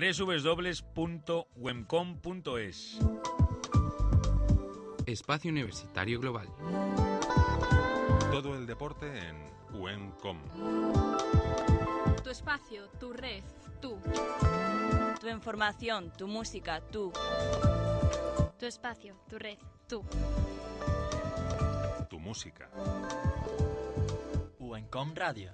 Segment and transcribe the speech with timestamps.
[0.00, 1.48] www.wemcom.es
[5.06, 6.46] Espacio Universitario Global.
[8.30, 9.36] Todo el deporte en
[9.72, 10.38] WENCOM.
[12.22, 13.42] Tu espacio, tu red,
[13.80, 13.98] tú.
[15.20, 17.12] Tu información, tu música, tú.
[18.56, 20.04] Tu espacio, tu red, tú.
[22.08, 22.70] Tu música.
[24.60, 25.50] Uencom Radio.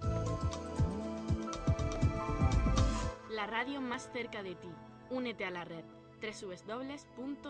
[3.35, 4.69] La radio más cerca de ti.
[5.11, 5.83] Únete a la red.
[6.23, 7.49] www.uencom.es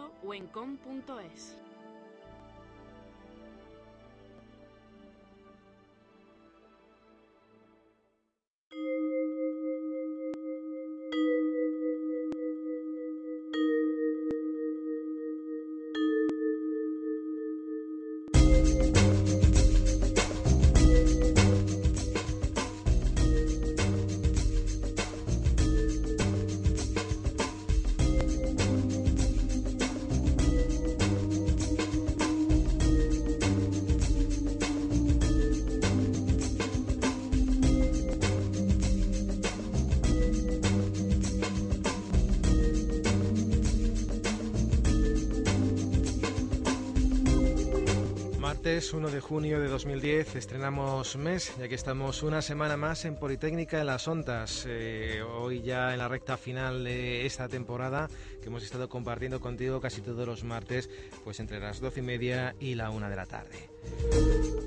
[48.84, 53.16] Martes 1 de junio de 2010 estrenamos mes, ya que estamos una semana más en
[53.16, 54.66] Politécnica en Las Ontas.
[54.68, 58.10] Eh, hoy ya en la recta final de esta temporada
[58.42, 60.90] que hemos estado compartiendo contigo casi todos los martes,
[61.24, 63.70] pues entre las 12 y media y la 1 de la tarde.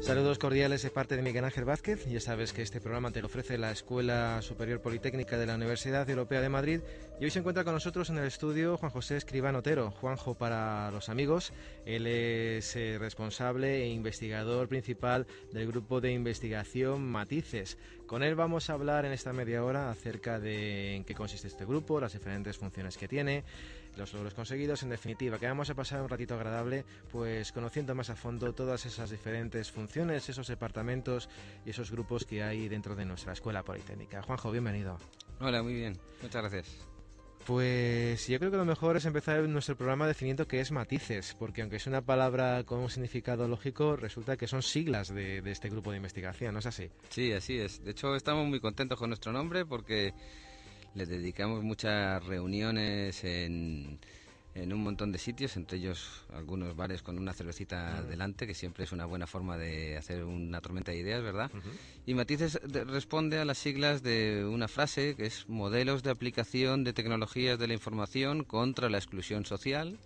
[0.02, 2.06] Saludos cordiales de parte de Miguel Ángel Vázquez.
[2.08, 6.10] Ya sabes que este programa te lo ofrece la Escuela Superior Politécnica de la Universidad
[6.10, 6.82] Europea de Madrid.
[7.20, 10.92] Y hoy se encuentra con nosotros en el estudio Juan José Escribano Otero, Juanjo para
[10.92, 11.52] los amigos.
[11.86, 14.07] Él es eh, responsable e investigador
[14.68, 17.78] principal del grupo de investigación Matices.
[18.06, 21.66] Con él vamos a hablar en esta media hora acerca de en qué consiste este
[21.66, 23.44] grupo, las diferentes funciones que tiene,
[23.98, 28.10] los logros conseguidos, en definitiva, que vamos a pasar un ratito agradable, pues conociendo más
[28.10, 31.30] a fondo todas esas diferentes funciones, esos departamentos
[31.66, 34.22] y esos grupos que hay dentro de nuestra escuela politécnica.
[34.22, 34.98] Juanjo, bienvenido.
[35.40, 35.98] Hola, muy bien.
[36.22, 36.97] Muchas gracias.
[37.48, 41.62] Pues yo creo que lo mejor es empezar nuestro programa definiendo qué es matices, porque
[41.62, 45.92] aunque es una palabra con un significado lógico, resulta que son siglas de, este grupo
[45.92, 46.90] de investigación, ¿no es así?
[47.08, 47.82] Sí, así es.
[47.86, 50.14] De hecho, estamos muy contentos con nuestro nombre porque
[50.94, 53.98] le dedicamos muchas reuniones en,
[54.62, 58.84] en un montón de sitios, entre ellos algunos bares con una cervecita delante, que siempre
[58.84, 61.52] es una buena forma de hacer una tormenta de ideas, ¿verdad?
[62.06, 66.84] Y Matices de- responde a las siglas de una frase que es modelos de aplicación
[66.84, 70.00] de tecnologías de la información contra la exclusión social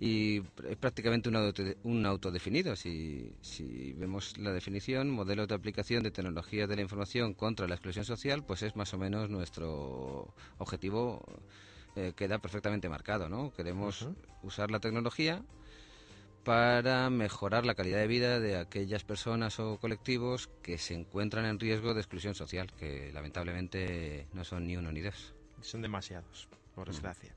[0.00, 2.76] y es prácticamente un, auto, un autodefinido.
[2.76, 7.74] Si, si vemos la definición, modelos de aplicación de tecnologías de la información contra la
[7.74, 11.20] exclusión social, pues es más o menos nuestro objetivo
[11.98, 13.52] eh, queda perfectamente marcado, ¿no?
[13.52, 14.08] Queremos
[14.42, 15.42] usar la tecnología
[16.44, 21.58] para mejorar la calidad de vida de aquellas personas o colectivos que se encuentran en
[21.58, 25.34] riesgo de exclusión social, que lamentablemente no son ni uno ni dos.
[25.60, 27.34] Son demasiados, por desgracia.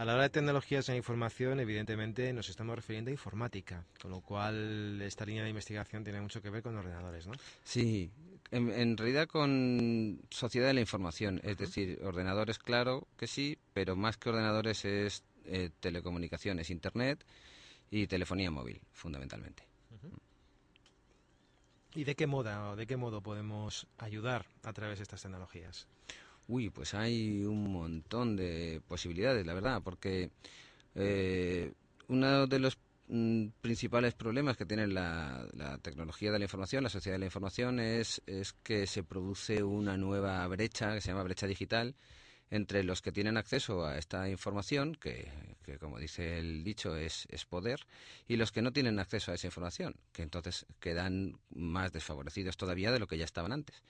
[0.00, 4.10] A la hora de tecnologías de la información, evidentemente nos estamos refiriendo a informática, con
[4.10, 7.34] lo cual esta línea de investigación tiene mucho que ver con ordenadores, ¿no?
[7.64, 8.10] Sí,
[8.50, 13.94] en, en realidad con sociedad de la información, es decir, ordenadores, claro que sí, pero
[13.94, 17.22] más que ordenadores es eh, telecomunicaciones, internet
[17.90, 19.64] y telefonía móvil, fundamentalmente.
[21.94, 25.86] ¿Y de qué moda o de qué modo podemos ayudar a través de estas tecnologías?
[26.50, 30.30] Uy, pues hay un montón de posibilidades, la verdad, porque
[30.96, 31.72] eh,
[32.08, 32.76] uno de los
[33.06, 35.46] mm, principales problemas que tiene la,
[35.80, 39.96] tecnología de la información, la sociedad de la información, es, es que se produce una
[39.96, 41.94] nueva brecha que se llama brecha digital
[42.50, 45.28] entre los que tienen acceso a esta información, que,
[45.78, 47.86] como dice el dicho es poder,
[48.26, 52.90] y los que no tienen acceso a esa información, que entonces quedan más desfavorecidos todavía
[52.90, 53.84] de lo que ya estaban antes.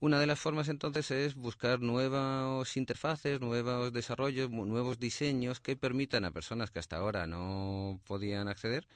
[0.00, 6.24] Una de las formas entonces es buscar nuevas interfaces, nuevos desarrollos, nuevos diseños que permitan
[6.24, 8.86] a personas que hasta ahora no podían acceder,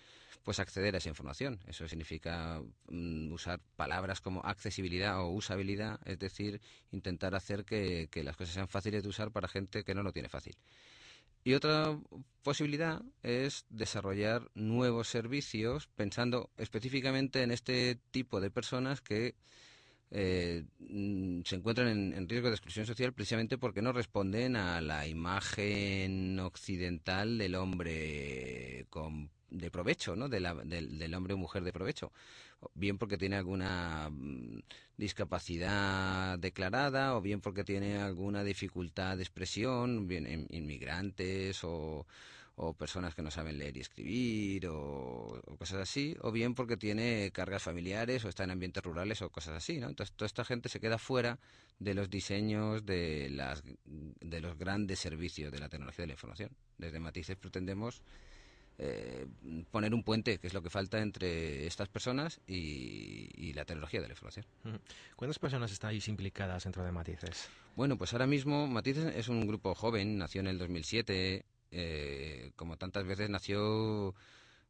[0.45, 1.61] pues acceder a esa información.
[1.67, 8.25] Eso significa mm, usar palabras como accesibilidad o usabilidad, es decir, intentar hacer que, que
[8.25, 10.57] las cosas sean fáciles de usar para gente que no lo tiene fácil.
[11.45, 11.99] Y otra
[12.43, 19.35] posibilidad es desarrollar nuevos servicios pensando específicamente en este tipo de personas que
[20.11, 25.07] eh, mm, se encuentran en, riesgo de exclusión social precisamente porque no responden a la
[25.07, 30.29] imagen occidental del hombre con, de provecho, ¿no?
[30.29, 30.45] del,
[30.99, 32.13] del hombre o mujer de provecho
[32.75, 34.61] bien porque tiene alguna mm,
[34.97, 42.07] discapacidad declarada o bien porque tiene alguna dificultad de expresión, bien inmigrantes o,
[42.79, 47.63] personas que no saben leer y escribir o, cosas así, o bien porque tiene cargas
[47.63, 49.89] familiares o está en ambientes rurales o cosas así, ¿no?
[49.89, 51.39] Entonces toda esta gente se queda fuera
[51.79, 56.51] de los diseños de, las, de los grandes servicios de la tecnología de la información.
[56.79, 58.03] Desde Matices pretendemos
[58.77, 59.27] eh,
[59.71, 64.09] poner un puente, que es lo que falta entre estas personas y, la tecnología de
[64.09, 64.45] la información.
[65.15, 67.49] ¿Cuántas personas estáis implicadas dentro de Matices?
[67.77, 71.45] Bueno, pues ahora mismo Matices es un grupo joven, nació en el 2007,
[71.77, 74.15] eh, como tantas veces nació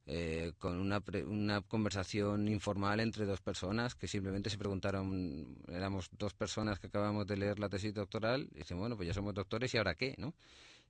[0.07, 6.33] eh, con una, una conversación informal entre dos personas que simplemente se preguntaron, éramos dos
[6.33, 9.75] personas que acabamos de leer la tesis doctoral, y dicen, bueno, pues ya somos doctores
[9.75, 10.35] y ahora qué, ¿no?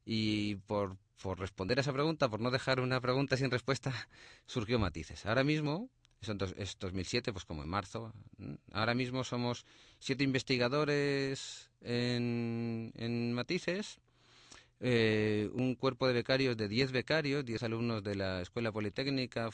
[0.05, 3.93] Y por, por responder a esa pregunta, por no dejar una pregunta sin respuesta,
[4.47, 5.27] surgió Matices.
[5.27, 5.91] Ahora mismo,
[6.57, 8.13] es 2007, pues como en marzo,
[8.73, 9.67] ahora mismo somos
[9.99, 13.99] siete investigadores en, en Matices,
[14.81, 19.51] eh, un cuerpo de becarios de 10 becarios, 10 alumnos de la Escuela Politécnica,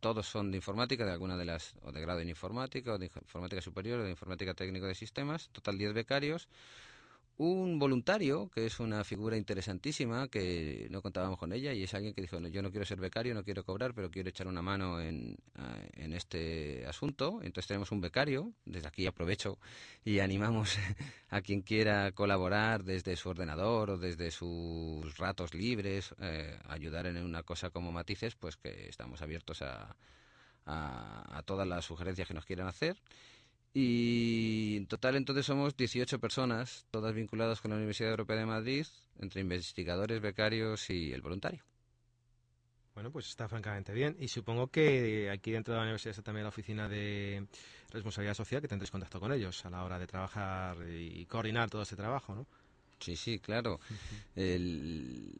[0.00, 3.06] todos son de informática, de alguna de las, o de grado en informática, o de
[3.06, 6.48] informática superior, o de informática técnico de sistemas, total 10 becarios,
[7.42, 12.12] un voluntario, que es una figura interesantísima, que no contábamos con ella, y es alguien
[12.12, 15.00] que dijo, yo no quiero ser becario, no quiero cobrar, pero quiero echar una mano
[15.00, 15.38] en,
[15.94, 17.40] en este asunto.
[17.42, 19.58] Entonces tenemos un becario, desde aquí aprovecho
[20.04, 20.76] y animamos
[21.30, 27.16] a quien quiera colaborar desde su ordenador o desde sus ratos libres, eh, ayudar en
[27.24, 29.96] una cosa como matices, pues que estamos abiertos a,
[30.66, 32.98] a, a todas las sugerencias que nos quieran hacer.
[33.72, 38.86] Y en total entonces somos 18 personas, todas vinculadas con la Universidad Europea de Madrid,
[39.18, 41.62] entre investigadores, becarios y el voluntario.
[42.94, 44.16] Bueno, pues está francamente bien.
[44.18, 47.46] Y supongo que aquí dentro de la universidad está también la oficina de
[47.90, 51.82] responsabilidad social, que tendréis contacto con ellos a la hora de trabajar y coordinar todo
[51.82, 52.46] ese trabajo, ¿no?
[52.98, 53.80] Sí, sí, claro.
[54.36, 55.32] El,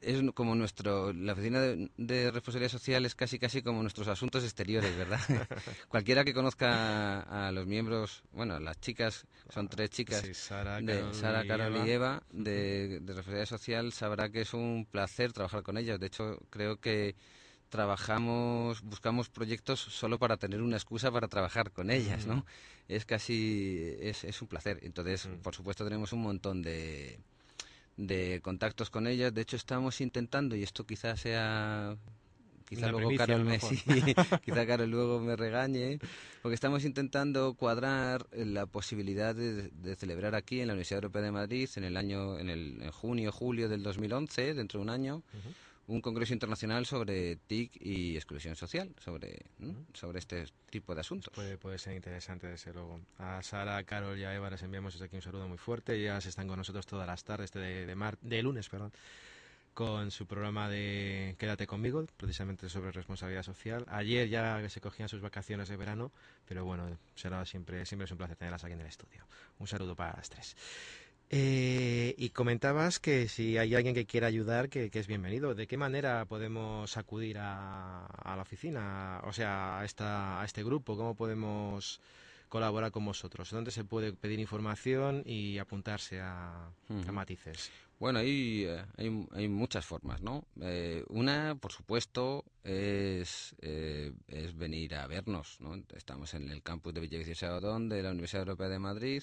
[0.00, 4.96] es como nuestro, la oficina de, responsabilidad social es casi casi como nuestros asuntos exteriores,
[4.96, 5.20] ¿verdad?
[5.88, 11.46] Cualquiera que conozca a, los miembros, bueno, las chicas, son tres chicas, Sara, de Sara,
[11.46, 16.00] Carol y Eva, de, de responsabilidad social, sabrá que es un placer trabajar con ellas.
[16.00, 17.14] De hecho, creo que
[17.72, 22.44] trabajamos, buscamos proyectos solo para tener una excusa para trabajar con ellas, ¿no?
[22.86, 24.78] Es casi, es, es un placer.
[24.82, 27.18] Entonces, por supuesto, tenemos un montón de,
[28.06, 29.32] de contactos con ellas.
[29.32, 31.96] De hecho, estamos intentando, y esto quizás sea
[32.68, 33.58] quizá luego Carol me
[34.44, 35.98] quizá Carol luego me regañe
[36.40, 41.68] porque estamos intentando cuadrar la posibilidad de, celebrar aquí en la Universidad Europea de Madrid
[41.76, 45.22] en el año en el en junio julio del 2011 dentro de un año
[45.86, 49.46] un congreso internacional sobre TIC y exclusión social, sobre,
[49.92, 51.32] sobre este tipo de asuntos.
[51.34, 53.00] Puede, puede ser interesante, desde luego.
[53.18, 55.94] A Sara, a Carol y a Eva les enviamos desde aquí un saludo muy fuerte.
[55.94, 58.92] Ellas están con nosotros todas las tardes de, de, mar, de lunes, perdón
[59.74, 63.86] con su programa de Quédate conmigo, precisamente sobre responsabilidad social.
[63.88, 66.12] Ayer ya se cogían sus vacaciones de verano,
[66.46, 69.26] pero bueno, será siempre, siempre es un placer tenerlas aquí en el estudio.
[69.58, 70.56] Un saludo para las tres.
[71.34, 75.54] Eh, y comentabas que si hay alguien que quiera ayudar, que, es bienvenido.
[75.54, 80.94] ¿De qué manera podemos acudir a, la oficina, o sea, a, esta, a este grupo?
[80.94, 82.02] ¿Cómo podemos
[82.50, 83.48] colaborar con vosotros?
[83.50, 86.68] ¿Dónde se puede pedir información y apuntarse a,
[87.10, 87.70] matices?
[87.98, 90.44] Bueno, hay, eh, hay, hay, muchas formas, ¿no?
[90.60, 95.82] Eh, una, por supuesto, es, es venir a vernos, ¿no?
[95.96, 99.22] Estamos en el campus de Villa de la Universidad Europea de Madrid.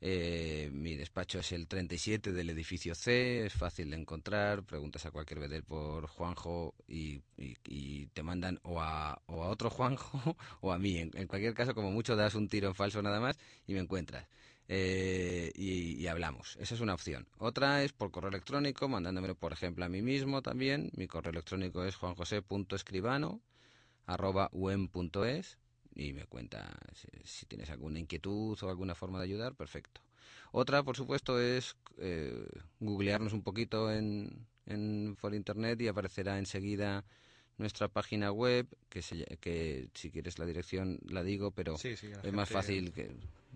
[0.00, 5.10] Eh, mi despacho es el 37 del edificio C, es fácil de encontrar, preguntas a
[5.10, 7.22] cualquier vedel por Juanjo y,
[8.12, 10.98] te mandan o a, otro Juanjo o a mí.
[10.98, 14.28] En, cualquier caso, como mucho das un tiro en falso nada más y me encuentras.
[14.68, 16.56] Eh, y, hablamos.
[16.60, 17.28] Esa es una opción.
[17.38, 20.90] Otra es por correo electrónico, mandándomelo, por ejemplo, a mí mismo también.
[20.96, 23.40] Mi correo electrónico es juanjose.escribano
[24.06, 24.50] arroba
[25.96, 30.00] y me cuenta si, si tienes alguna inquietud o alguna forma de ayudar, perfecto.
[30.52, 32.46] Otra, por supuesto, es eh,
[32.80, 37.04] googlearnos un poquito en, en, por internet y aparecerá enseguida
[37.58, 42.08] nuestra página web, que, se, que si quieres la dirección la digo, pero Sí, sí,
[42.08, 43.10] la es más fácil que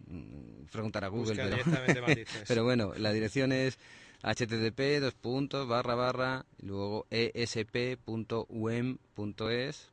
[0.06, 1.36] mm, preguntar a Google.
[2.48, 3.78] Pero, bueno, la dirección es
[4.22, 8.00] http dos puntos barra barra y luego esp.um.es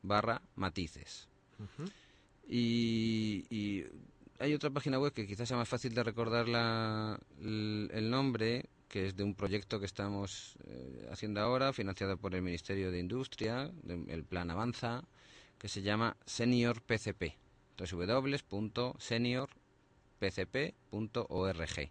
[0.02, 1.28] barra matices.
[2.48, 3.84] Y, y
[4.38, 8.64] hay otra página web que quizás sea más fácil de recordar la- el, el nombre,
[8.88, 12.98] que es de un proyecto que estamos eh, haciendo ahora, financiado por el Ministerio de
[13.00, 15.04] Industria, de- el Plan Avanza,
[15.58, 17.34] que se llama Senior PCP,
[20.90, 21.90] www.seniorpcp.org.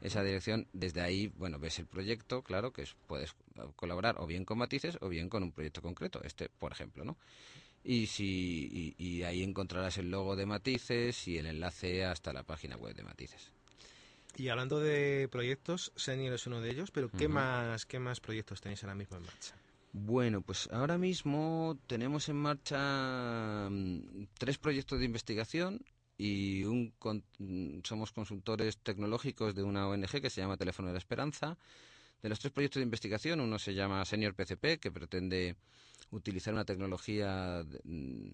[0.00, 3.34] Esa dirección, desde ahí, bueno, ves el proyecto, claro, que es- puedes
[3.76, 7.16] colaborar o bien con matices o bien con un proyecto concreto, este, por ejemplo, ¿no?
[7.84, 12.42] Y, si, y, y ahí encontrarás el logo de Matices y el enlace hasta la
[12.42, 13.50] página web de Matices.
[14.36, 18.60] Y hablando de proyectos, Senior es uno de ellos, pero ¿qué, más, ¿qué más proyectos
[18.60, 19.54] tenéis ahora mismo en marcha?
[19.92, 25.84] Bueno, pues ahora mismo tenemos en marcha mm, tres proyectos de investigación
[26.18, 30.94] y un con- mm, somos consultores tecnológicos de una ONG que se llama Teléfono de
[30.94, 31.56] la Esperanza.
[32.22, 35.54] De los tres proyectos de investigación, uno se llama Senior PCP, que pretende
[36.10, 38.28] utilizar una tecnología, mm,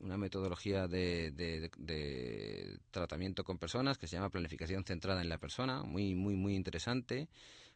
[0.00, 5.38] una metodología de, de- de- tratamiento con personas que se llama planificación centrada en la
[5.38, 7.28] persona, muy, muy, muy interesante.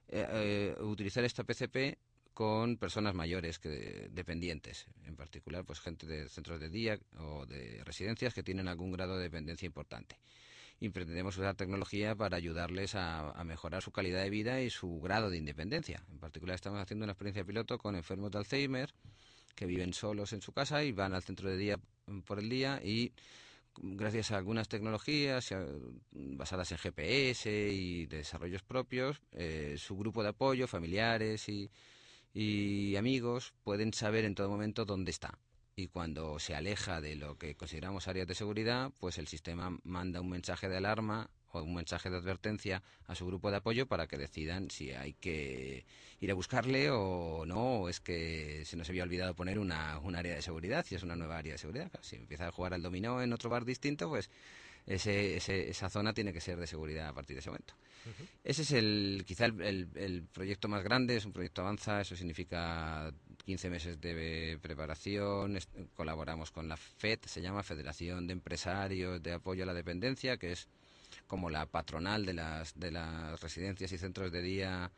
[0.09, 0.27] Eh,
[0.79, 1.99] eh, utilizar esta PCP
[2.35, 7.83] con personas mayores que dependientes, en particular pues gente de centros de día o de
[7.85, 10.19] residencias que tienen algún grado de dependencia importante.
[10.79, 15.31] Y pretendemos usar tecnología para ayudarles a mejorar su calidad de vida y su grado
[15.31, 16.03] de independencia.
[16.11, 18.93] En particular estamos haciendo una experiencia piloto con enfermos de Alzheimer
[19.57, 22.49] que viven solos en su casa y van al centro de día mm, por el
[22.49, 23.13] día y
[23.79, 25.57] gracias a algunas tecnologías eh,
[26.13, 31.71] basadas en GPS y desarrollos propios, eh, su grupo de apoyo, familiares y,
[32.97, 35.39] amigos pueden saber en todo momento dónde está.
[35.75, 40.21] Y cuando se aleja de lo que consideramos áreas de seguridad, pues el sistema manda
[40.21, 41.31] un mensaje de alarma
[41.63, 45.85] un mensaje de advertencia a su grupo de apoyo para que decidan si hay que
[46.21, 50.17] ir a buscarle o no, o es que se nos había olvidado poner una, un
[50.17, 51.91] área de seguridad, si es una nueva área de seguridad.
[52.03, 54.31] Si empieza a jugar al dominó en otro bar distinto, pues
[54.87, 57.75] ese, ese- esa zona tiene que ser de seguridad a partir de ese momento.
[58.45, 62.15] Ese es el, quizá el, el- el proyecto más grande, es un proyecto avanza, eso
[62.15, 63.13] significa
[63.45, 65.59] 15 meses de preparación,
[65.95, 70.53] colaboramos con la FED, se llama Federación de Empresarios de Apoyo a la Dependencia, que
[70.53, 70.69] es
[71.27, 74.91] como la patronal de las, de las residencias y centros de día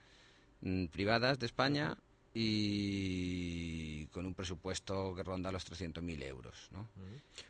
[0.61, 1.97] mm, privadas de España
[2.35, 6.89] y con un presupuesto que ronda los 300.000 euros, ¿no?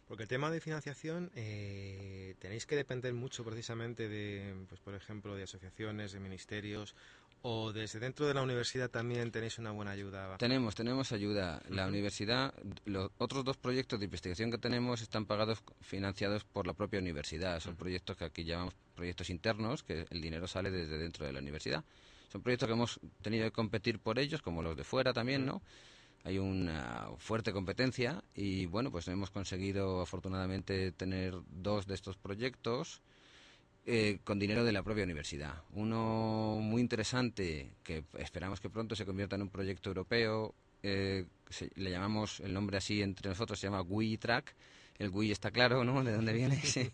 [0.06, 2.07] Porque el tema de financiación eh,
[2.38, 6.94] tenéis que depender mucho precisamente de, pues por ejemplo, de asociaciones, de ministerios
[7.42, 10.36] o desde dentro de la universidad también tenéis una buena ayuda.
[10.38, 11.62] Tenemos, tenemos ayuda.
[11.68, 12.52] La universidad,
[12.84, 17.60] los otros dos proyectos de investigación que tenemos están pagados, financiados por la propia universidad.
[17.60, 21.38] Son proyectos que aquí llamamos proyectos internos, que el dinero sale desde dentro de la
[21.38, 21.84] universidad.
[22.32, 25.62] Son proyectos que hemos tenido que competir por ellos, como los de fuera también, ¿no?
[26.24, 33.00] Hay una fuerte competencia y bueno, pues hemos conseguido afortunadamente tener dos de estos proyectos
[33.86, 35.62] eh, con dinero de la propia universidad.
[35.72, 40.54] Uno muy interesante que esperamos que pronto se convierta en un proyecto europeo.
[40.84, 44.54] eh, se- le llamamos el nombre así entre nosotros, se llama WiTrack.
[44.98, 46.02] El Wii está claro, ¿no?
[46.02, 46.60] De dónde viene.
[46.64, 46.90] Sí.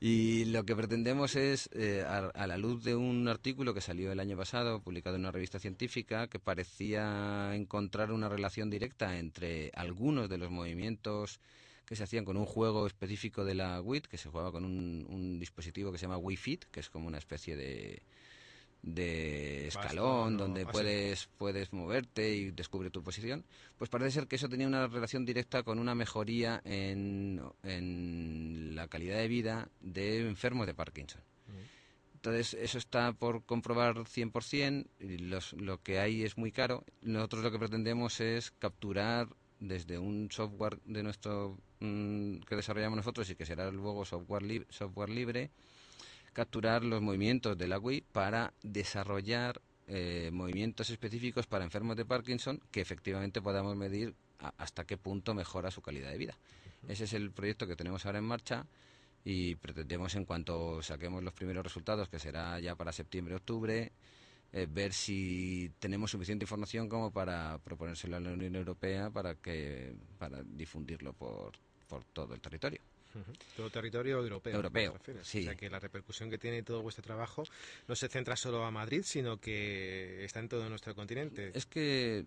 [0.00, 4.10] Y lo que pretendemos es, eh, a, a la luz de un artículo que salió
[4.10, 9.70] el año pasado, publicado en una revista científica, que parecía encontrar una relación directa entre
[9.74, 11.40] algunos de los movimientos
[11.84, 15.06] que se hacían con un juego específico de la WIT, que se jugaba con un,
[15.08, 18.02] un dispositivo que se llama Wii Fit, que es como una especie de,
[18.82, 23.44] de escalón donde puedes puedes moverte y descubre tu posición.
[23.78, 28.88] Pues parece ser que eso tenía una relación directa con una mejoría en, en la
[28.88, 31.20] calidad de vida de enfermos de Parkinson.
[32.14, 36.84] Entonces eso está por comprobar 100% y los, lo que hay es muy caro.
[37.02, 43.28] Nosotros lo que pretendemos es capturar desde un software de nuestro mm, que desarrollamos nosotros
[43.30, 45.50] y que será luego software, lib- software libre
[46.32, 52.60] capturar los movimientos de la Wii para desarrollar eh, movimientos específicos para enfermos de Parkinson
[52.70, 56.38] que efectivamente podamos medir a- hasta qué punto mejora su calidad de vida.
[56.88, 58.66] Ese es el proyecto que tenemos ahora en marcha
[59.24, 63.92] y pretendemos en cuanto saquemos los primeros resultados, que será ya para septiembre-octubre,
[64.52, 69.94] eh, ver si tenemos suficiente información como para proponérselo a la Unión Europea para que
[70.18, 71.52] para difundirlo por,
[71.88, 72.80] por todo el territorio.
[73.56, 74.54] Todo territorio europeo.
[74.54, 75.44] Europeo, O sí.
[75.44, 77.44] sea que la repercusión que tiene todo vuestro trabajo
[77.88, 81.50] no se centra solo a Madrid, sino que está en todo nuestro continente.
[81.54, 82.24] Es que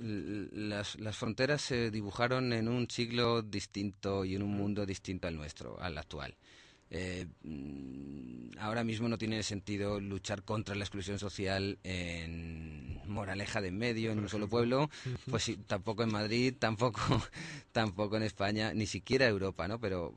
[0.00, 5.36] las, las fronteras se dibujaron en un siglo distinto y en un mundo distinto al
[5.36, 6.34] nuestro, al actual.
[6.92, 13.68] Eh, mm, ahora mismo no tiene sentido luchar contra la exclusión social en Moraleja de
[13.68, 14.90] en medio, en un solo pueblo,
[15.30, 17.00] pues sí, tampoco en Madrid, tampoco,
[17.72, 19.78] tampoco en España, ni siquiera Europa, ¿no?
[19.80, 20.14] Pero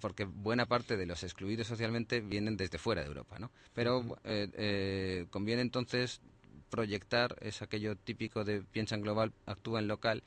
[0.00, 3.50] porque buena parte de los excluidos socialmente vienen desde fuera de Europa, ¿no?
[3.74, 6.20] Pero eh, eh, conviene entonces
[6.70, 10.22] proyectar es aquello típico de piensa en global, actúa en local.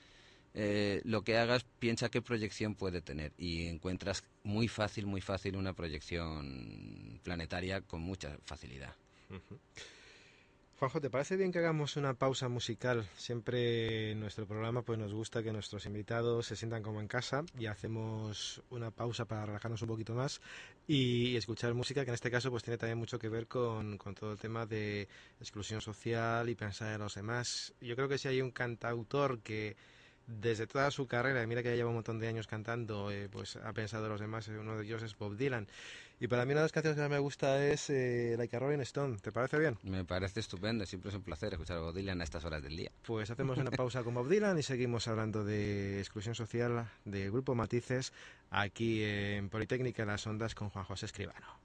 [0.57, 5.57] Eh, lo que hagas, piensa qué proyección puede tener y encuentras muy fácil, muy fácil
[5.57, 8.95] una proyección planetaria con mucha facilidad.
[10.79, 13.05] Juanjo, ¿te parece bien que hagamos una pausa musical?
[13.17, 17.43] Siempre en nuestro programa pues nos gusta que nuestros invitados se sientan como en casa
[17.59, 20.39] y hacemos una pausa para relajarnos un poquito más
[20.87, 24.15] y escuchar música que en este caso pues tiene también mucho que ver con, con
[24.15, 25.09] todo el tema de
[25.41, 27.73] exclusión social y pensar en los demás.
[27.81, 29.75] Yo creo que si hay un cantautor que
[30.27, 33.29] desde toda su carrera, y mira que ya lleva un montón de años cantando, eh,
[33.29, 35.67] pues ha pensado en los demás, eh, uno de ellos es Bob Dylan.
[36.19, 38.59] Y para mí una de las canciones que más me gusta es eh, Like a
[38.59, 39.17] Rolling Stone.
[39.17, 39.77] ¿Te parece bien?
[39.83, 42.77] Me parece estupendo, siempre es un placer escuchar a Bob Dylan a estas horas del
[42.77, 42.91] día.
[43.05, 47.53] Pues hacemos una pausa con Bob Dylan y seguimos hablando de exclusión social del grupo
[47.53, 48.13] Matices
[48.49, 51.64] aquí en Politécnica las Ondas con Juan José Escribano.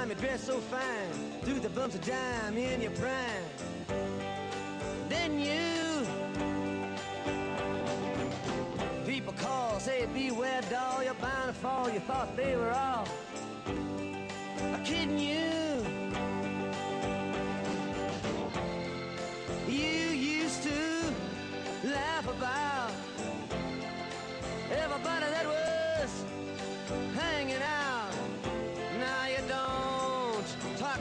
[0.00, 1.42] Time you dress so fine.
[1.42, 3.44] Through the bumps of dime in your prime.
[5.10, 6.06] Then you
[9.06, 13.06] People call, say beware doll You're bound to fall, you thought they were all
[14.84, 15.99] Kidding you You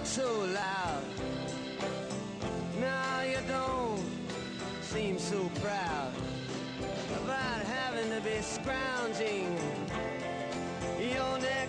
[0.10, 1.04] so loud.
[2.80, 4.04] Now you don't
[4.82, 6.12] seem so proud
[7.22, 9.56] about having to be scrounging
[11.00, 11.69] your next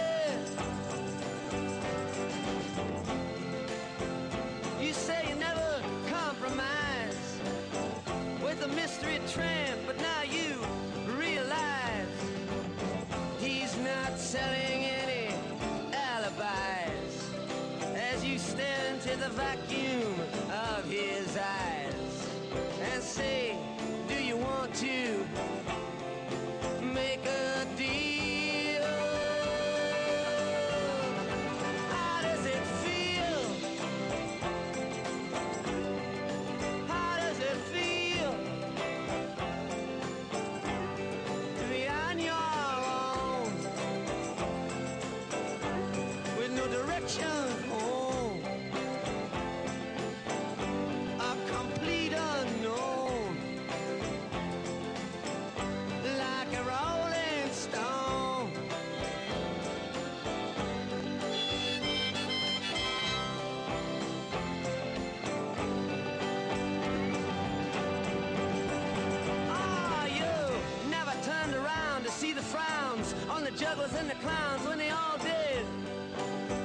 [73.51, 75.65] The jugglers and the clowns when they all did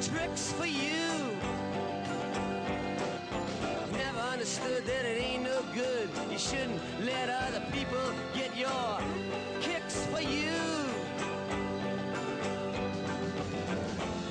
[0.02, 1.36] tricks for you.
[3.92, 6.08] Never understood that it ain't no good.
[6.30, 7.98] You shouldn't let other people
[8.34, 9.00] get your
[9.60, 10.52] kicks for you.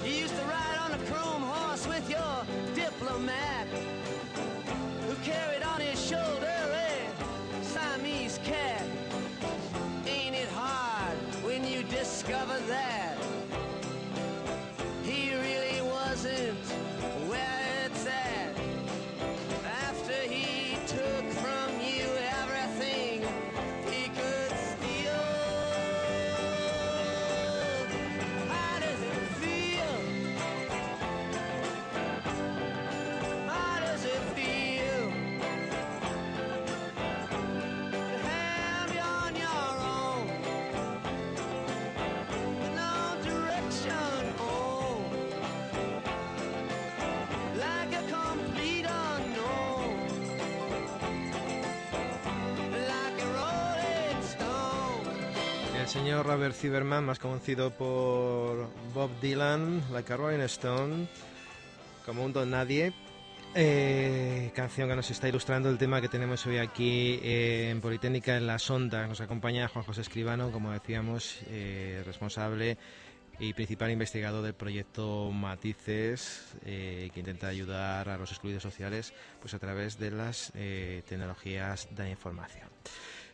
[0.03, 3.44] You used to ride on a chrome horse with your diplomat
[55.95, 61.07] señor Robert Zimmerman, más conocido por Bob Dylan, Like a Rolling Stone,
[62.05, 62.91] como un don nadie.
[63.55, 68.35] Eh, canción que nos está ilustrando el tema que tenemos hoy aquí eh, en Politécnica
[68.35, 69.07] en la Sonda.
[69.07, 72.77] Nos acompaña Juan José Escribano, como decíamos, eh, responsable
[73.39, 79.53] y principal investigador del proyecto Matices, eh, que intenta ayudar a los excluidos sociales pues
[79.53, 82.67] a través de las eh, tecnologías de la información.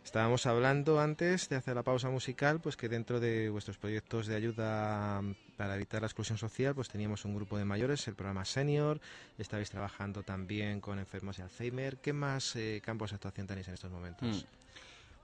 [0.03, 4.35] Estábamos hablando antes de hacer la pausa musical, pues que dentro de vuestros proyectos de
[4.35, 8.43] ayuda mm, para evitar la exclusión social, pues teníamos un grupo de mayores, el programa
[8.43, 8.99] Senior,
[9.37, 11.97] estabais trabajando también con enfermos de Alzheimer.
[11.97, 14.27] ¿Qué más eh, campos de actuación tenéis en estos momentos?
[14.27, 14.61] Mm.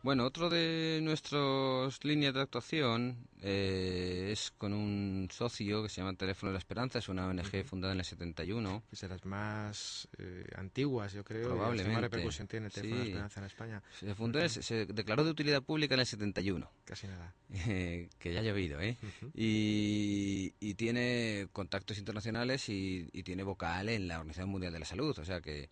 [0.03, 6.13] Bueno, otro de nuestras líneas de actuación eh, es con un socio que se llama
[6.15, 8.83] Teléfono de la Esperanza, es una ONG fundada en el 71.
[8.91, 11.91] Es de las más eh, antiguas, yo creo, Probablemente.
[11.91, 13.09] más repercusión tiene el Teléfono de la Sí.
[13.11, 13.83] Esperanza en España.
[13.99, 16.71] Se, fundó, en el- se declaró de utilidad pública en el 71.
[16.85, 17.33] Casi nada.
[17.67, 18.97] Eh, que ya ha llovido, ¿eh?
[19.01, 19.31] Ujú.
[19.33, 24.85] y, y tiene contactos internacionales y, y tiene vocal en la Organización Mundial de la
[24.85, 25.69] Salud, o sea que,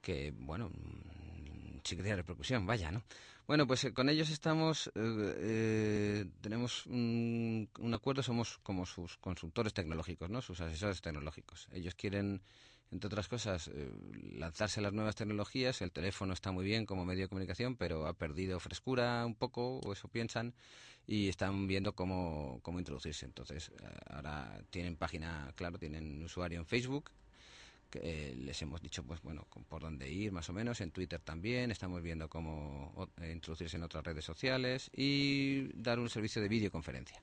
[0.00, 3.02] que bueno, mm, sí que tiene repercusión, vaya, ¿no?
[3.46, 9.16] Bueno, pues eh, con ellos estamos, eh, eh, tenemos un, un acuerdo, somos como sus
[9.18, 10.42] consultores tecnológicos, ¿no?
[10.42, 11.68] Sus asesores tecnológicos.
[11.70, 12.42] Ellos quieren,
[12.90, 13.88] entre otras cosas, eh,
[14.32, 15.80] lanzarse a las nuevas tecnologías.
[15.80, 19.78] El teléfono está muy bien como medio de comunicación, pero ha perdido frescura un poco,
[19.78, 20.52] o eso piensan,
[21.06, 23.26] y están viendo cómo, cómo introducirse.
[23.26, 23.70] Entonces,
[24.10, 27.12] ahora tienen página, claro, tienen usuario en Facebook,
[28.02, 31.70] eh, les hemos dicho, pues bueno, por dónde ir más o menos, en Twitter también,
[31.70, 37.20] estamos viendo cómo eh, introducirse en otras redes sociales y dar un servicio de videoconferencia.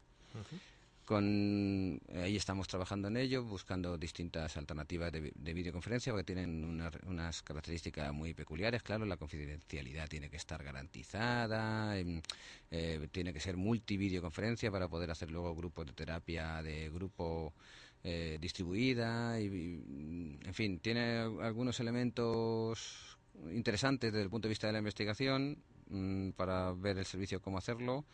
[1.05, 6.91] Con, eh, ahí estamos trabajando en ello, buscando distintas alternativas de videoconferencia, porque tienen una-
[7.07, 8.81] unas características muy peculiares.
[8.83, 12.21] Claro, la confidencialidad tiene que estar garantizada, em,
[12.71, 17.53] eh, tiene que ser multivideoconferencia para poder hacer luego grupos de terapia de grupo
[18.03, 23.17] eh, distribuida, y, y, en fin, tiene al- algunos elementos
[23.51, 25.57] interesantes desde el punto de vista de la investigación
[25.89, 28.05] mm, para ver el servicio cómo hacerlo.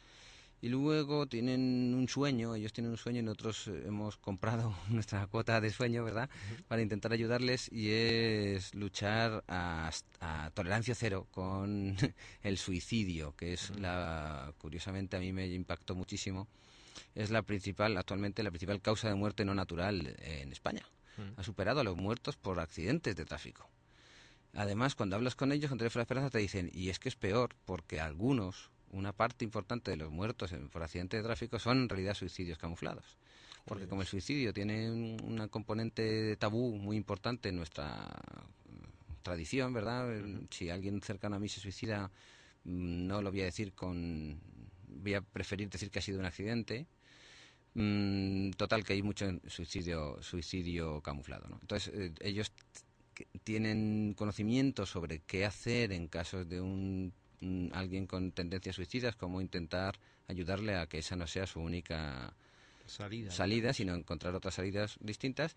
[0.62, 5.62] Y luego tienen un sueño, ellos tienen un sueño y nosotros hemos comprado nuestra cuota
[5.62, 6.30] de sueño, ¿verdad?
[6.67, 11.95] Para intentar ayudarles y es luchar a, a tolerancia cero con
[12.43, 16.47] el suicidio, que es la, curiosamente a mí me impactó muchísimo,
[17.16, 20.84] es la principal, actualmente la principal causa de muerte no natural en España.
[21.38, 23.70] Ha superado a los muertos por accidentes de tráfico.
[24.54, 27.16] Además, cuando hablas con ellos, con Teléfono de Esperanza, te dicen, y es que es
[27.16, 31.84] peor, porque algunos, una parte importante de los muertos en- por accidentes de tráfico son
[31.84, 33.18] en realidad suicidios camuflados.
[33.66, 38.08] Porque como el suicidio tiene un- una componente de tabú muy importante en nuestra
[38.66, 40.08] mm, tradición, ¿verdad?
[40.50, 42.10] Si alguien cercano a mí se suicida,
[42.64, 44.40] mm, no lo voy a decir con...
[45.02, 46.86] Voy a preferir decir que ha sido un accidente.
[47.76, 51.60] Mm, total, que hay mucho suicidio, suicidio camuflado, ¿no?
[51.62, 52.52] Entonces, eh, ellos
[53.44, 59.42] tienen conocimiento sobre qué hacer en casos de un, un- alguien con tendencias suicidas, cómo
[59.42, 62.34] intentar ayudarle a que esa no sea su única
[62.88, 63.32] Salida.
[63.32, 65.56] salida, sino encontrar otras salidas distintas.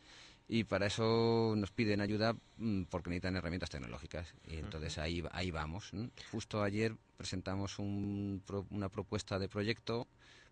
[0.48, 4.34] Y para eso nos piden ayuda mm, porque necesitan herramientas tecnológicas.
[4.46, 5.92] Y entonces ahí, ahí vamos.
[6.30, 10.08] Justo ayer presentamos un una propuesta de proyecto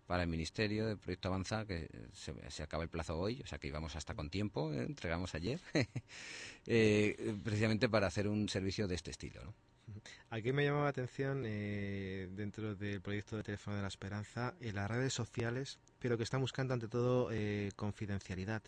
[0.07, 3.59] para el Ministerio de Proyecto Avanza, que se, se acaba el plazo hoy, o sea
[3.59, 4.83] que íbamos hasta con tiempo, ¿eh?
[4.83, 5.61] entregamos ayer,
[6.65, 9.41] eh, precisamente para hacer un servicio de este estilo.
[9.45, 9.53] ¿no?
[10.29, 14.75] Aquí me llamaba la atención eh, dentro del proyecto de Teléfono de la Esperanza en
[14.75, 18.61] las redes sociales, pero que están buscando ante todo eh, confidencialidad.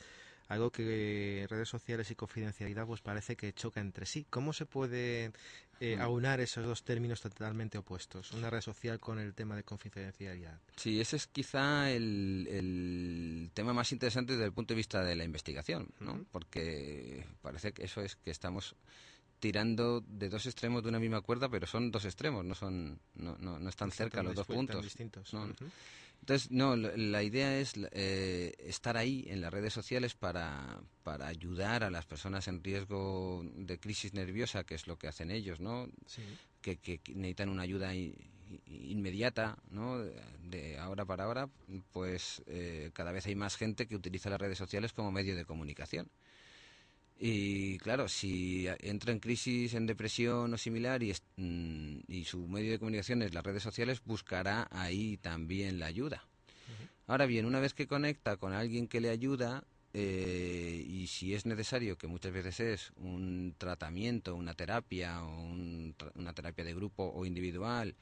[0.53, 4.25] Algo que redes sociales y confidencialidad pues parece que choca entre sí.
[4.29, 5.31] ¿Cómo se puede
[5.79, 6.01] eh, Mm.
[6.01, 8.31] aunar esos dos términos totalmente opuestos?
[8.31, 10.59] Una red social con el tema de confidencialidad.
[10.77, 15.15] Sí, ese es quizá el, el tema más interesante desde el punto de vista de
[15.15, 16.23] la investigación, ¿no?
[16.31, 18.75] Porque parece que eso es que estamos
[19.43, 23.35] tirando de dos extremos de una misma cuerda, pero son dos extremos, no son no,
[23.39, 24.81] no, no están cerca los dos puntos.
[24.81, 25.33] distintos.
[25.33, 25.65] No, Ujú.
[26.21, 31.83] Entonces, no, la, idea es eh, estar ahí en las redes sociales para, para ayudar
[31.83, 35.89] a las personas en riesgo de crisis nerviosa, que es lo que hacen ellos, ¿no?
[36.05, 36.21] Sí.
[36.61, 37.93] que, que- necesitan una ayuda
[38.65, 39.99] inmediata, ¿no?
[39.99, 41.49] De, de ahora para ahora,
[41.91, 45.43] pues eh, cada vez hay más gente que utiliza las redes sociales como medio de
[45.43, 46.07] comunicación.
[47.19, 52.47] Y claro, si entra en crisis, en depresión o similar y, es- mm, y su
[52.47, 56.27] medio de comunicación es las redes sociales, buscará ahí también la ayuda.
[57.07, 61.45] Ahora bien, una vez que conecta con alguien que le ayuda, eh, y si es
[61.45, 67.11] necesario, que muchas veces es un tratamiento, una terapia o un una terapia de grupo
[67.13, 67.95] o individual,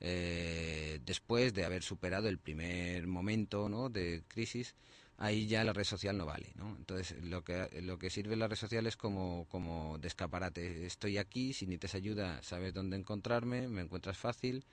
[0.00, 3.88] eh, después de haber superado el primer momento ¿no?
[3.88, 4.74] de crisis,
[5.18, 6.74] ahí ya la red social no vale, ¿no?
[6.76, 10.86] Entonces, lo que, lo que sirve la red social es como, como de escaparate.
[10.86, 14.64] Estoy aquí, si necesitas ayuda, sabes dónde encontrarme, me encuentras fácil.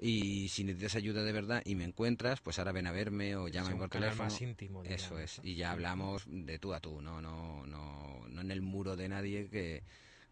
[0.00, 3.48] Y si necesitas ayuda de verdad y me encuentras, pues ahora ven a verme o
[3.48, 4.24] llámame por teléfono.
[4.24, 5.40] más íntimo, Eso es.
[5.42, 9.08] Y ya hablamos de tú a tú, no, no, no, no en el muro de
[9.08, 9.82] nadie que,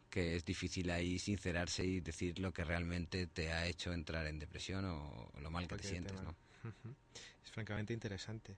[0.08, 4.38] que es difícil ahí sincerarse y decir lo que realmente te ha hecho entrar en
[4.38, 6.22] depresión o lo mal que te sientes.
[6.22, 6.36] ¿no?
[7.44, 8.56] Es francamente interesante.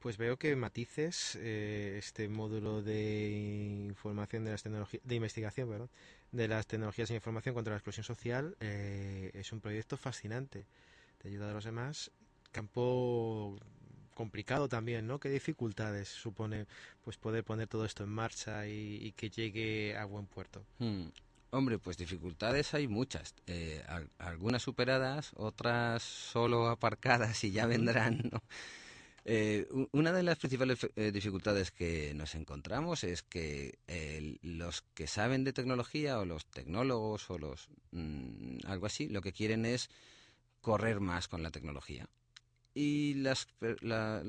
[0.00, 5.90] Pues veo que Matices, eh, este módulo de información de las tecnologías, de investigación, perdón,
[6.30, 10.64] de las tecnologías de información contra la exclusión social, eh, es un proyecto fascinante.
[11.20, 12.12] Te ayuda a los demás.
[12.52, 13.58] Campo
[14.14, 15.18] complicado también, ¿no?
[15.18, 16.66] ¿Qué dificultades supone
[17.04, 20.62] pues poder poner todo esto en marcha y, y que llegue a buen puerto?
[20.78, 21.08] Hmm.
[21.50, 23.34] Hombre, pues dificultades hay muchas.
[23.46, 28.20] Eh, al- algunas superadas, otras solo aparcadas y ya vendrán.
[28.30, 28.42] ¿no?
[29.30, 33.78] Eh, una de las principales eh, dificultades que nos encontramos es que
[34.42, 39.32] los que saben de tecnología o los tecnólogos o los mm, algo así, lo que
[39.34, 39.90] quieren es
[40.62, 42.08] correr más con la tecnología.
[42.74, 43.48] Y las,
[43.82, 44.22] la-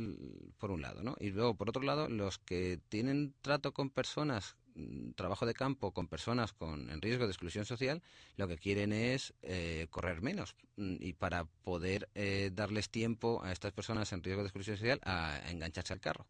[0.60, 1.16] por un lado, ¿no?
[1.20, 4.58] Y luego, por otro lado, los que tienen trato con personas,
[5.16, 8.02] trabajo de campo con personas con, en riesgo de exclusión social,
[8.38, 10.56] lo que quieren es eh, correr menos.
[10.78, 15.00] Mm, Y para poder eh, darles tiempo a estas personas en riesgo de exclusión social
[15.04, 16.26] a, a engancharse al carro.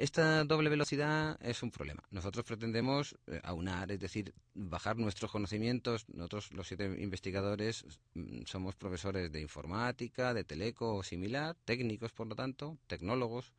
[0.00, 2.02] Esta doble velocidad es un problema.
[2.10, 6.06] Nosotros pretendemos eh, aunar, es decir, bajar nuestros conocimientos.
[6.08, 12.28] Nosotros, los siete investigadores, mm, somos profesores de informática, de teleco o similar, técnicos, por
[12.28, 13.52] lo tanto, tecnólogos,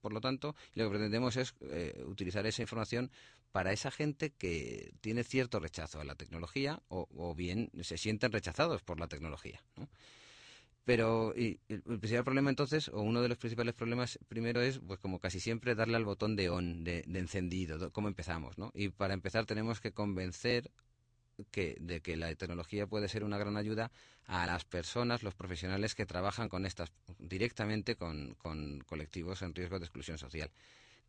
[0.00, 3.10] por lo tanto, y lo que pretendemos es eh, utilizar esa información
[3.52, 8.32] para esa gente que tiene cierto rechazo a la tecnología o, o bien se sienten
[8.32, 9.62] rechazados por la tecnología.
[9.76, 9.88] ¿no?
[10.84, 14.98] Pero y el, principal problema entonces, o uno de los principales problemas primero es, pues
[14.98, 18.72] como casi siempre, darle al botón de on, de, encendido, do- cómo empezamos, ¿no?
[18.74, 20.72] Y para empezar tenemos que convencer
[21.50, 23.92] que, de que la tecnología puede ser una gran ayuda
[24.26, 29.78] a las personas, los profesionales que trabajan con estas directamente con, con colectivos en riesgo
[29.78, 30.50] de exclusión social,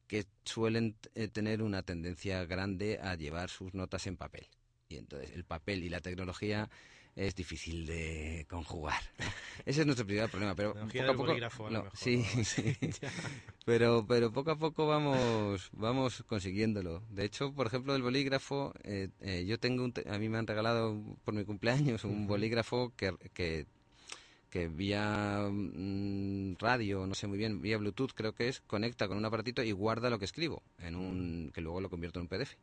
[0.07, 4.47] que suelen eh, tener una tendencia grande a llevar sus notas en papel.
[4.89, 6.69] Y entonces el papel y la tecnología
[7.15, 9.01] es difícil de conjugar.
[9.65, 12.43] Ese es nuestro principal problema, pero poco a poco a no, mejor, sí, ¿no?
[12.43, 12.77] sí.
[13.65, 17.01] Pero pero poco a poco vamos vamos consiguiéndolo.
[17.09, 20.47] De hecho, por ejemplo, el bolígrafo, eh, eh, yo tengo un a mí me han
[20.47, 23.65] regalado por mi cumpleaños un bolígrafo que que
[24.53, 29.17] que vía mm, radio, no sé muy bien, vía Bluetooth creo que es, conecta con
[29.17, 32.27] un aparatito y guarda lo que escribo, en un que luego lo convierto en un
[32.27, 32.53] PDF.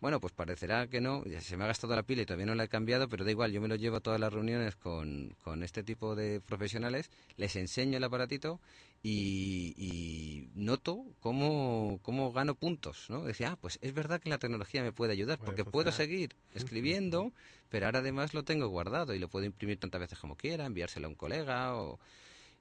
[0.00, 2.54] Bueno, pues parecerá que no, ya se me ha gastado la pila y todavía no
[2.54, 5.34] la he cambiado, pero da igual, yo me lo llevo a todas las reuniones con,
[5.42, 8.60] con este tipo de profesionales, les enseño el aparatito
[9.02, 13.24] y, y noto cómo, cómo gano puntos, ¿no?
[13.24, 17.32] Decía, ah, pues es verdad que la tecnología me puede ayudar, porque puedo seguir escribiendo,
[17.68, 21.06] pero ahora además lo tengo guardado y lo puedo imprimir tantas veces como quiera, enviárselo
[21.06, 21.98] a un colega o...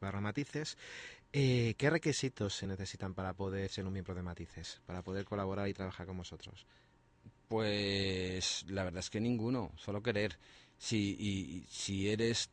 [0.00, 0.76] barra matices.
[1.32, 5.68] Eh, ¿Qué requisitos se necesitan para poder ser un miembro de Matices, para poder colaborar
[5.68, 6.66] y trabajar con vosotros?
[7.48, 10.38] Pues la verdad es que ninguno, solo querer.
[10.78, 12.50] Si, y, si eres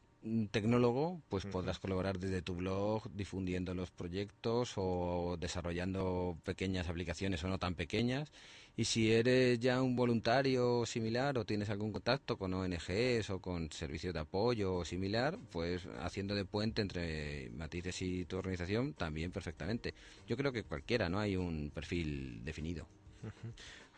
[0.51, 7.47] tecnólogo, pues podrás colaborar desde tu blog, difundiendo los proyectos o desarrollando pequeñas aplicaciones o
[7.47, 8.31] no tan pequeñas.
[8.75, 13.71] Y si eres ya un voluntario similar o tienes algún contacto con ONGs o con
[13.71, 19.31] servicios de apoyo o similar, pues haciendo de puente entre Matices y tu organización también
[19.31, 19.95] perfectamente.
[20.27, 22.87] Yo creo que cualquiera, no hay un perfil definido.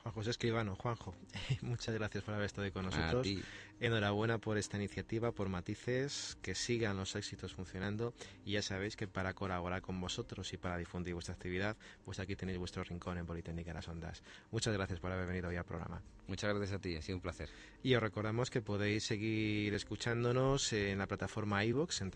[0.04, 1.14] Juan José Escribano, Juanjo,
[1.62, 3.24] muchas gracias por haber estado con A nosotros.
[3.24, 3.42] ti.
[3.82, 9.08] Enhorabuena por esta iniciativa, por Matices, que sigan los éxitos funcionando y ya sabéis que
[9.08, 13.26] para colaborar con vosotros y para difundir vuestra actividad, pues aquí tenéis vuestro rincón en
[13.26, 14.22] Politécnica las Ondas.
[14.52, 16.02] Muchas gracias por haber venido hoy al programa.
[16.28, 17.50] Muchas gracias a ti, ha sido un placer.
[17.82, 22.12] Y os recordamos que podéis seguir escuchándonos en la plataforma iVox en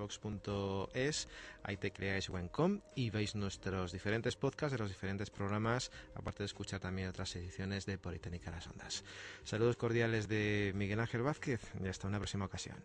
[0.00, 1.28] www.ivox.es.
[1.62, 6.46] Ahí te creáis Wencom y veis nuestros diferentes podcasts de los diferentes programas, aparte de
[6.50, 9.04] escuchar también otras ediciones de Politécnica Las Ondas.
[9.44, 12.76] Saludos cordiales de Miguel Ángel Vázquez y hasta una próxima ocasión.